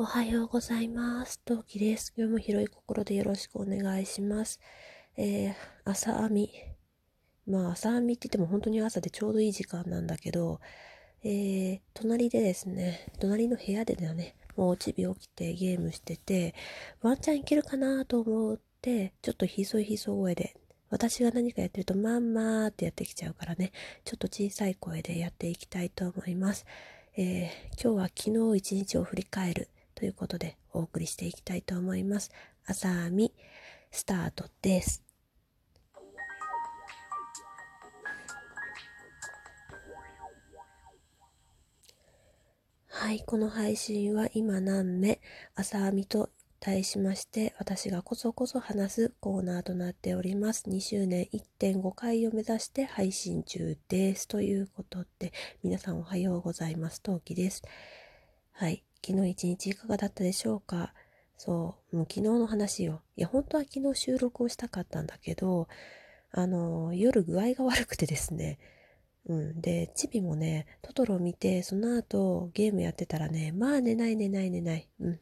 [0.00, 1.40] おはようございます。
[1.40, 2.14] トウキです。
[2.16, 4.60] 今日も広い心でよろしくお願いします。
[5.16, 6.52] えー、朝編み。
[7.48, 10.60] まあ、朝編みって言っても本当に朝でちょうどいい時間なんだけど、
[11.24, 16.54] えー、隣でですね、隣の部屋でだね、もうおちび起きてゲームしてて、
[17.02, 20.54] ワンちゃんいけるかなと思って、ちょっとひそひそ声で、
[20.90, 23.72] 私が何かやってると、まんまーってやってきちゃうからね、
[24.04, 26.66] ちょっと小さい声でやっていきたいと思います。
[27.16, 29.68] えー、今日は昨日一日を振り返る
[29.98, 32.30] ということでお送りしていきたいと思います。
[32.64, 33.32] 朝編み
[33.90, 35.02] スタートです。
[42.86, 45.20] はい、この配信は今何目
[45.56, 46.30] 朝編みと
[46.60, 50.70] 題しまして私がこそこそ話すコーナーとなっております。
[50.70, 54.28] 2周年1.5回を目指して配信中です。
[54.28, 55.32] ということで
[55.64, 57.02] 皆さんおはようございます。
[57.02, 57.64] 陶器です。
[58.52, 58.87] はい。
[59.04, 60.92] 昨日一日いかがだったでしょうか？
[61.36, 63.02] そう、もう昨日の話よ。
[63.16, 65.68] いや、本当は昨日収録をしたかったんだけど、
[66.32, 68.58] あの、夜具合が悪くてですね、
[69.26, 69.60] うん。
[69.60, 74.88] で、チビもね、トトロを見て、その後ゲームやってたらね、まあ寝ない寝ない寝ない。
[75.00, 75.20] うん。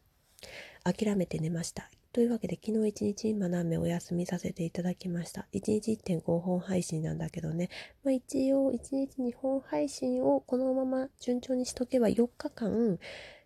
[0.85, 1.91] 諦めて寝ました。
[2.13, 5.49] というわけで昨日一日今何名お休みさせていただきました。
[5.53, 7.69] 1日1.5本配信なんだけどね。
[8.05, 12.99] まあ一応1日2本配信をこのまま順調にしとけば4日間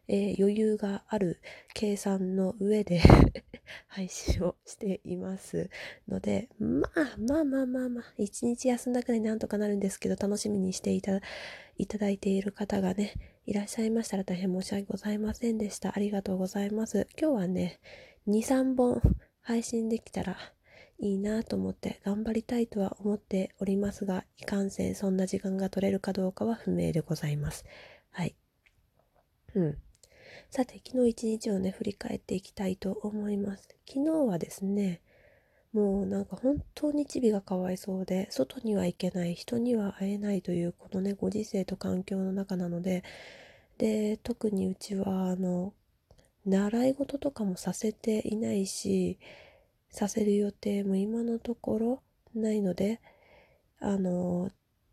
[0.09, 1.41] えー、余裕がある
[1.75, 3.01] 計算の上で
[3.87, 5.71] 配信をしています
[6.09, 11.21] ので、まあまあまあまあまあ、一日休んだくらいなんとかなるんですけど、楽しみにしていた
[11.77, 13.15] いただいている方がね、
[13.47, 15.97] いらっしゃいましたら大変申し訳ございませんでした。
[15.97, 17.07] ありがとうございます。
[17.19, 17.81] 今日はね、
[18.27, 19.01] 2、3本
[19.41, 20.37] 配信できたら
[20.99, 27.65] いいなと思って頑張りたいとは思っておりますが、いかんせんそんな時間が取れるかどうかは不明でございます。
[28.11, 28.37] はい。
[29.55, 29.79] うん。
[30.51, 33.69] さて、昨日一日をね、振り返っていきたいと思います。
[33.89, 35.01] 昨日はですね、
[35.73, 43.05] もうなんか本当にチビがかわいそうで、外には行けない、人には会えないという、このね、ご時世と環境の中なので、
[43.79, 45.73] で、特にうちは、あの、
[46.45, 49.21] 習い事とかもさせていないし、
[49.89, 52.03] させる予定も今のところ
[52.35, 53.01] ないので、
[53.79, 54.51] あの、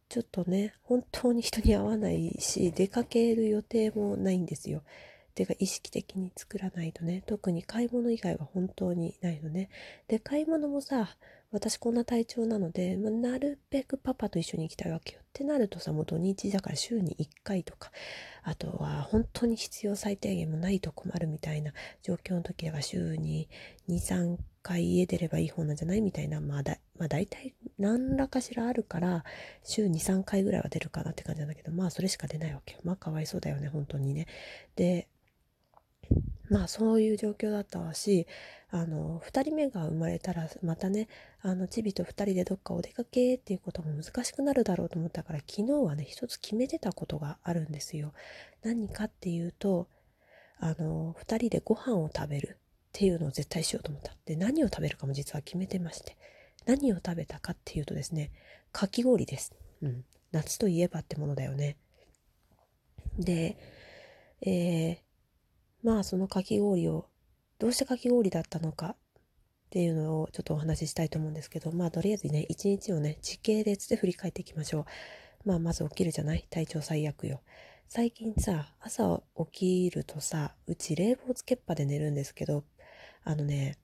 [0.07, 4.84] ちょっとね、本当に人に会わないし、出かける予定もないんですよ。
[5.38, 7.22] ていうか意識的に作らないとね。
[7.28, 9.70] 特に買い物以外は本当にないのね。
[10.08, 11.16] で買い物もさ
[11.52, 15.20] 私こんな体調なので、まあ、なるべくパパと一緒に行きたいわけよ。
[15.22, 17.92] ってなるとさもう土日だから週に1回とか
[18.42, 21.72] あとは本当に必要最低限もないと困るみたいな
[22.02, 23.47] 状況の時は週に
[23.88, 26.02] 23回家出ればいい方なんじゃない？
[26.02, 29.24] みたいなまあだ、まあ、大体何らかしらあるから
[29.64, 32.80] 週23回ぐらいは出るかなって感じなんだけどまあそれしか出ないわけよ。
[32.84, 34.26] まあかわいそうだよね本当にね。
[34.76, 35.08] で
[36.50, 38.28] まあそういう状況だったし、
[38.69, 41.08] あの、二人目が生まれたらまたね、
[41.41, 48.13] あの、チビと二人でどっかお出かけっていうことも難しくなるだろうと思ったから、昨日はね、一つ決めてたことがあるんですよ。
[48.63, 49.88] 何かっていうと、
[50.59, 54.16] あの、二人でご飯を食べるっていうのを絶対しようと思った。
[54.25, 56.18] で、何を食べるかも実は決めてまして。
[56.66, 58.31] 何を食べたかっていうとですね、
[58.72, 59.53] かき氷です。
[59.81, 60.03] うん。
[60.31, 61.78] 夏といえばってものだよね。
[63.18, 63.58] で、
[64.41, 64.97] えー、
[65.84, 67.08] まあそのかき氷を
[67.60, 68.96] どうしてかき氷だったのかっ
[69.70, 74.82] ていうのをちょっとお話ししたいと思うんですけどまあとりあえずね一日をね時系列で振り返っていきましょ
[75.46, 76.46] うまあまず起きるじゃない？
[76.50, 77.42] 体調最悪よ
[77.90, 82.64] 最近さ朝起きるとさうち冷房つけっぱで寝るんですけど
[83.24, 83.78] あのね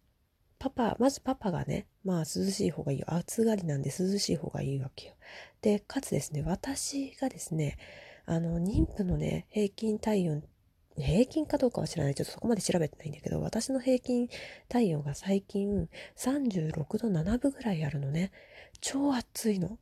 [0.60, 3.06] パパ、まずパパがね、まあ涼しい方がいいよ。
[3.10, 5.14] 暑がりなんで涼しい方がいいわけよ。
[5.62, 7.78] で、かつですね、私がですね、
[8.26, 10.42] あの、妊婦のね、平均体温
[10.98, 12.16] 平均かどうかは知らない。
[12.16, 14.30] ちょっとそこまで調べてないんだけど、私の平均
[14.70, 18.32] 体温が最近36度7分ぐらいあるのね。
[18.80, 19.80] 超暑いの。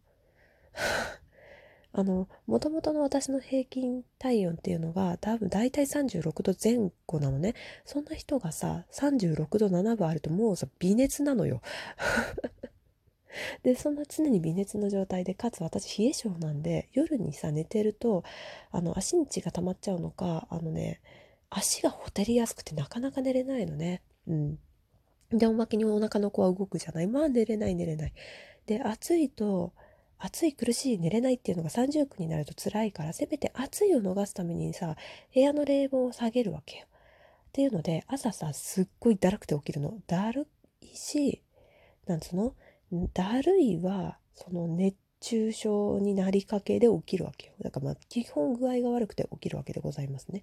[1.93, 7.53] あの、もともとの私の平均体温っていうのが多分大体36度前後なのね。
[7.83, 11.61] そんな人がさ、36度7分あるともうさ、微熱なのよ。
[13.63, 18.23] で、そんな常に微熱の状態で、かつ私冷え性なんで、夜にさ、寝てると、
[18.71, 21.01] あの、足に血が溜まっちゃうのか、あのね、
[21.49, 24.01] 足がほてりやすくてなかなか寝れないのね。
[24.27, 24.59] うん。
[25.31, 27.07] で、おまけにお腹の子は動くじゃない。
[27.07, 28.13] まあ寝れない寝れない。
[28.65, 29.73] で、暑いと、
[30.17, 34.95] 暑い苦しい寝れないっていうのが30区になると辛いから、せめて暑いを逃すためにさ、
[35.33, 36.85] 部屋の冷房を下げるわけよ。
[36.85, 39.97] っていうので、朝さ、すっごいだるくて起きるの。
[40.07, 40.47] だる
[40.81, 41.41] いし、
[42.05, 42.55] なんつうの？
[43.13, 47.53] だるいは、その熱中症になりかけで起きるわけよ。
[47.61, 50.41] だからまあ、基本具合が悪くて起きるわけでございますね。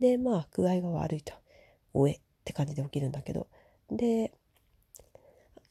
[0.00, 1.32] で、まあ、具合が悪いと。
[1.94, 3.46] おえって感じで起きるんだけど。
[3.90, 4.32] で、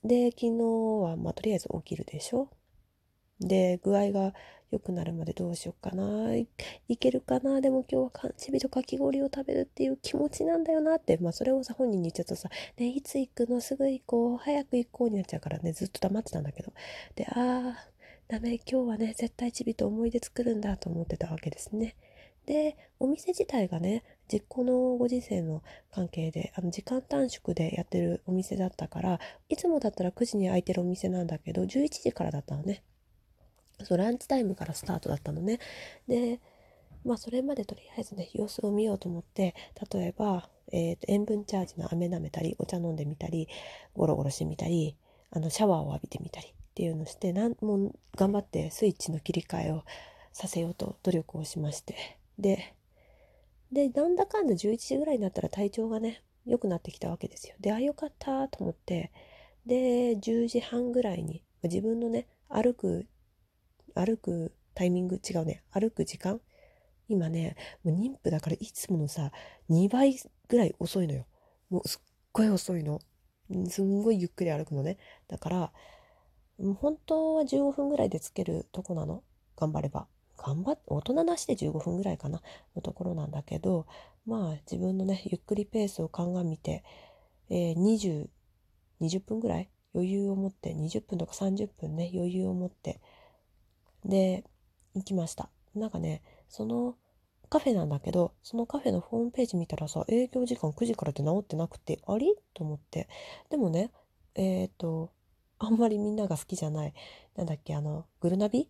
[0.03, 0.51] で、昨日
[1.03, 2.49] は、まあ、とりあえず起きるでしょ。
[3.39, 4.33] で、具合が
[4.71, 6.35] 良くなるまでどうしようかな。
[6.35, 6.47] い
[6.97, 7.61] けるかな。
[7.61, 11.17] でも今日はチビとかき氷を食べるっていう気持ちなんだよなって。
[11.17, 13.61] まあそれをさ、本人に言っちゃうとさ、ね、いつ行くの？
[13.61, 14.37] すぐ行こう。
[14.37, 16.73] 早く行こうになっちゃうからね、ずっと黙ってたんだけど。
[17.15, 17.87] で、ああ、
[18.27, 21.95] ダメ、今日はね、絶対チビと思い出作るんだと思ってたわけですね。
[22.45, 29.19] で、お店自体がね、実行のご時世の関係で、あの、時間短縮でやってるお店だったから、
[29.49, 32.83] いつもだったら9時に開いてるお店なんだけど、11時からだったのね。
[33.83, 35.59] そう、ランチタイムからスタートだったのね。
[36.07, 36.39] で、
[37.03, 39.53] まあ、それまでとりあえずね、様子を見ようと思って、
[39.91, 43.47] 例えば、えーと、塩分チャージの飴舐めたり、お茶飲んでみたり、
[43.95, 44.95] ゴロゴロしてみたり、
[45.31, 49.83] あの、シャワーを浴びてみたりっていうのをして、なんもう頑張ってスイッチの切り替えを
[50.31, 51.95] させようと努力をしまして。
[52.39, 52.73] で、
[53.71, 57.55] で、なんだかんだ11時ぐらいになったら体調がね、良くなってきたわけですよ。
[57.59, 59.11] で、あ、よかったと思って、
[59.65, 63.07] で、10時半ぐらいに自分のね、歩く
[63.95, 65.63] 歩くタイミング違うね。
[65.71, 66.39] 歩く時間？
[67.07, 69.31] 今ね、もう妊婦だからいつものさ、
[69.69, 71.25] 2倍ぐらい遅いのよ。
[71.69, 72.01] もうすっ
[72.31, 72.99] ごい遅いの。
[73.69, 74.97] すんごいゆっくり歩くのね。
[75.27, 75.73] だから、
[76.79, 79.23] 本当は15分ぐらいでつけるとこなの。
[79.55, 80.07] 頑張れば。
[80.37, 82.41] 頑張っ、大人なしで15分ぐらいかな、
[82.75, 83.85] のところなんだけど、
[84.25, 86.83] まあ自分のね、ゆっくりペースを鑑みて、
[87.49, 88.27] えー、20、
[89.01, 89.69] 20分ぐらい？
[89.93, 92.99] 余裕を持って、20分とか30分ね、余裕を持って、
[94.05, 94.43] で、
[94.95, 95.49] 行きました。
[95.75, 96.95] なんかね、その
[97.49, 102.35] カフェなんだけど、そのカフェのホームページ見たらさ、営業時間9時からって直ってなくて、あり？
[102.53, 103.07] と思って。
[103.49, 103.91] でもね、
[104.35, 105.11] えっ、ー、と、
[105.59, 106.93] あんまりみんなが好きじゃない、
[107.35, 108.69] なんだっけ、あの、グルナビ？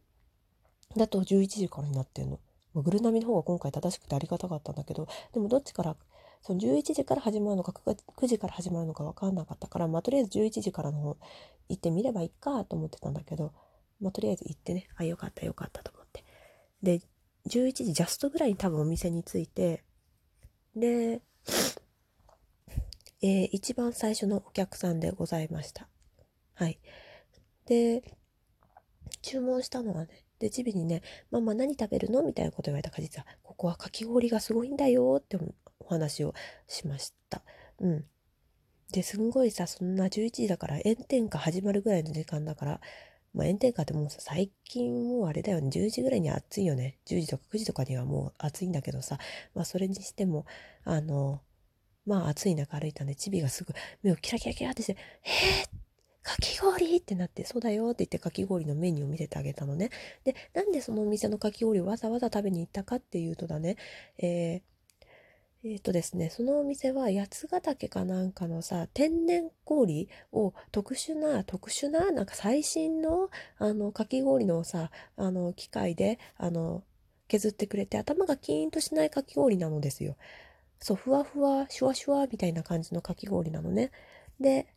[0.95, 2.39] だと11時からになってんの。
[2.75, 5.95] グルナビの方が今回正しくてありがたかったんだけど、でもどっちから、
[6.41, 11.17] その11時から始まるのか9時から始まるのか分かんなかったから、まあとりあえず11時からの方
[11.69, 13.53] 行ってみればいいかと思ってたんだけど、
[13.99, 16.23] まあ、とりあえず行ってね、あ、よかったよかったと思って。
[16.83, 17.01] で、
[17.47, 19.83] 11時ジャストぐらいに多分お店に着いて、
[20.75, 21.21] で、
[23.21, 25.87] えー、一番最初のお客さんでございました。
[26.53, 26.79] はい。
[27.65, 28.03] で、
[29.21, 31.01] 注文したのはね、で、チビにね、
[31.31, 32.21] ママ何食べるの？
[32.23, 35.37] みたいなこと言われたから、実は、ここはかき氷がすごいんだよって
[35.79, 36.33] お話を
[36.67, 37.41] しました。
[37.79, 38.05] うん。
[38.91, 42.81] で、すんごいさ、そんな11時だから炎天下始まるぐらいの時間だから、
[43.35, 46.97] まあ、炎天下ってもうさ、最近もうあれだよね、10時ぐらいに暑いよね。
[47.05, 49.19] 10時とか9時とかにはもう暑いんだけどさ、
[49.53, 50.45] まあそれにしても、
[50.85, 51.41] あの、
[52.05, 53.73] まあ暑い中歩いたんで、チビがすぐ
[54.03, 55.85] 目をキラキラキラってして、えー
[56.25, 56.97] かき氷？
[56.97, 59.91] ってなって、そうだよって言ってかき氷のメニューを見せてあげたのね。
[60.23, 63.77] で、なんでそのお店のかき氷をわざわざ食べに行ったかっていうとだね、
[64.17, 64.61] えー、
[65.67, 76.83] えっ、ー、とですね、そのお店は八ヶ岳かなんかのさ、天然氷を特殊な、特殊な、なんか最新の、あの、かき氷のさ、あの、機械で、あの、
[77.27, 80.17] 削ってくれて、頭がキーンとしないかき氷なのですよ。
[80.79, 83.89] そう、ふわふわ、シュワシュワみたいな感じのかき氷なのね。
[84.39, 84.67] で、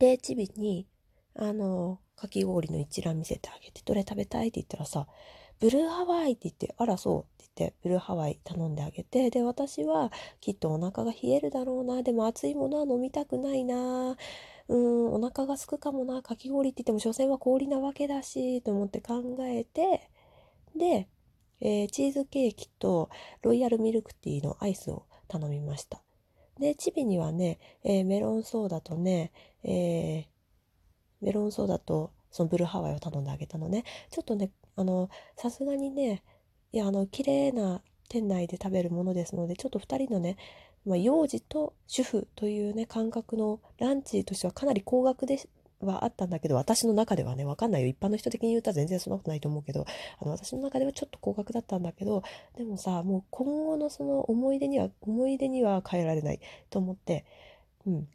[0.00, 0.88] で、チビに、
[1.36, 5.06] あの、かき氷の一覧見せてあげて、どれ食べたいって言ったらさ、
[5.60, 10.10] ブルーハワイって言って、あらそうって言ってブルーハワイ頼んであげてで私は
[10.40, 14.16] きっとお腹が冷えるだろうなでも熱いものは飲みたくないな
[14.68, 20.08] うんお腹がすくかもなかき氷って言っても所詮は氷なわけだしと思って考えて
[20.76, 21.08] で、
[21.60, 23.10] えー、チーズケーキと
[23.42, 26.00] ロイヤルミルクティーのアイスを頼みました。
[26.58, 29.32] でチビにはね、えー、メロンソーダとね、
[29.64, 30.24] えー、
[31.20, 33.84] メロンソーダとそのブルーハワイを頼んであげたのね。
[34.10, 36.22] ちょっとねあのさすがにね
[36.72, 40.36] いや、あの、綺麗な店内で食べるものですので、ちょっと2人のね、
[40.86, 45.40] まあ、幼児と主婦というね、感覚のランチとしてはかなり高額で
[45.80, 47.88] はあったんだけど、私の中ではね、わかんないよ。
[47.88, 49.84] 一般の人的に言ったら全然そんなことないと思うけど、
[50.20, 52.22] あの、私の中ではちょっと高額だったんだけど、
[52.56, 57.24] でもさ、もう今後のその思い出には、思い出には変えられないと思って、
[57.84, 58.08] うん。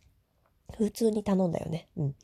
[0.77, 1.89] 普通に頼んだよね。
[1.97, 2.15] うん。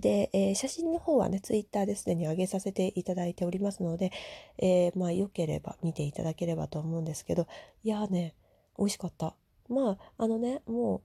[0.00, 4.12] で、えー、写真の方はね、ツイッターですでに上げさせていただいておりますので、
[4.58, 7.46] えー、まあ、良ければ見ていただければと思うんですけど、
[7.82, 8.34] いやーね、
[8.78, 9.34] 美味しかった。
[9.68, 11.02] まあ、あのね、も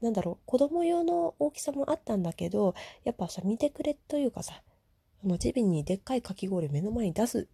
[0.00, 4.62] う、なんだろう、子供用の大きさもあったんだけど、やっぱさ、見てくれというかさ、
[5.24, 7.48] あの、ジビにでっかいかき氷目の前に出す、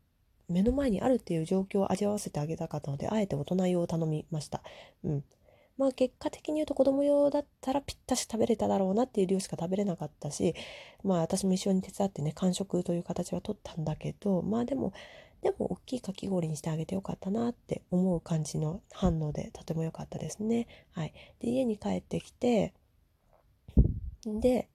[0.49, 4.63] 目の前にあるっていう状況を味わわせてあげたかったので、あえて大人用を頼みました。
[5.05, 5.25] うん。
[5.79, 10.55] まあ結果的に言うと子供用だったらぴったし食べれただろうなっていう量しか食べれなかったし、
[11.05, 14.93] まあ私も一緒に手伝ってね、完食という形は取ったんだけど、まあでも
[15.43, 20.67] でも大きいかき氷にしてあげてよかったなって思う感じの反応でとても良かったですね。
[20.93, 22.75] はい、で家に帰ってきて
[24.27, 24.69] で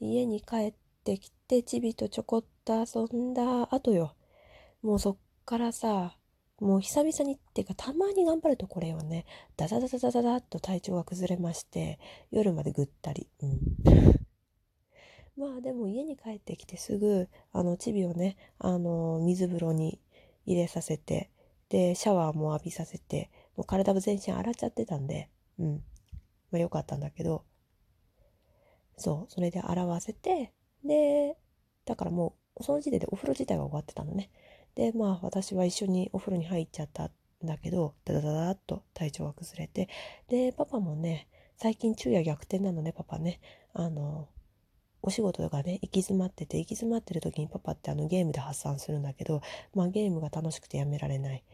[0.00, 0.74] 家に帰っ
[1.04, 4.14] てきてチビとちょこっと遊んだ後よ
[4.82, 6.16] もうそっからさ
[6.60, 11.98] もう久々にっていうかたまに頑張るとこれをねダダダダダダダッと体調が崩れまして
[12.30, 13.28] 夜までぐったり。
[13.42, 13.58] うん。
[15.36, 20.00] まあでも家に帰ってきてすぐあのチビをねあの水風呂に
[20.46, 21.30] 入れさせて
[21.68, 25.82] でシャワーも浴びさせてもう体も全身洗っちゃってたんでうん。
[26.52, 27.44] まあよかったんだけど。
[28.96, 30.52] そうそれで洗わせて
[30.84, 31.36] で
[31.84, 34.30] だからもうその時点でお風呂自体は終わってたのね。
[34.74, 37.10] でまあ私は一緒にお風呂に入っちゃったん
[37.44, 39.88] だけどダダダダッと体調が崩れて
[40.28, 43.40] でパパもね最近昼夜逆転なのねパパね。
[43.72, 44.28] あの
[45.02, 49.42] お仕事がね行き詰まってて行き詰まってる時にパパってあのゲームで発散するんだけど、
[49.74, 51.44] まあ、ゲームが楽しくてやめられない。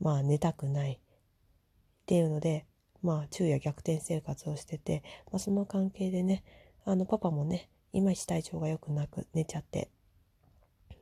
[0.00, 0.92] まあ寝たくない。
[0.92, 2.64] っていうので
[3.02, 6.44] まあ昼夜逆転生活をしてて、まあ、その関係でね
[6.84, 9.90] あのパパもねいまいち体調が良くなく寝ちゃって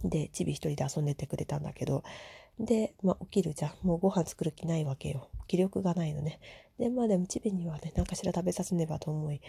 [0.05, 2.03] でチビ一人で遊んでてくれたんだけど。
[2.59, 3.87] で、まあ、起きるじゃん。
[3.87, 5.29] もうご飯作る気ないわけよ。
[5.47, 6.41] 気力がないのね。
[6.79, 9.41] でまあでもチビにはね何かしら食べさせねばと思い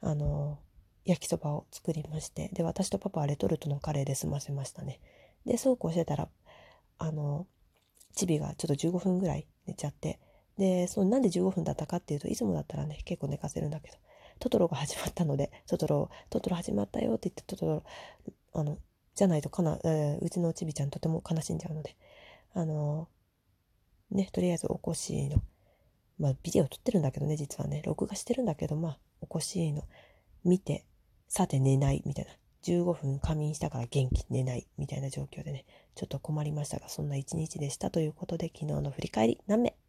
[0.00, 0.58] あの
[1.04, 2.50] 焼きそばを作りまして。
[2.52, 5.00] で私とパパはレトルトのカレーで済ませましたね。
[5.44, 6.28] でそうこうしてたら
[6.98, 7.46] あの
[8.14, 10.18] チビがちょっと15分ぐらい寝ちゃって。
[10.58, 13.96] でそのなんで15分だったかっていうといつもだったらね結構寝かせるんだけど。
[14.38, 17.84] トトロが始まったのでトトロトトロ始まったよって言ってトトロ
[18.54, 18.76] あの
[19.14, 21.96] じゃないとかな、えー、うちのちびちゃんとても悲しんじゃうので
[22.54, 23.08] あの
[24.10, 25.42] ねとりあえず起こしの
[26.18, 29.84] まあビデオ撮ってるんだけどね実はね録画してるんだけどまあ起こしの
[30.44, 30.84] 見て
[31.28, 32.32] さて寝ないみたいな。
[32.62, 35.64] 15分仮眠したから元気寝ないみたいな状況でね、
[35.94, 39.74] ちょっと困りましたが、そんな一日でしたということで、昨日の振り返り、何名